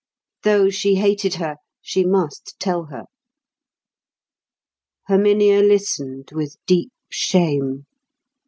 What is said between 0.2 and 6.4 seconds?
Though she hated her, she must tell her. Herminia listened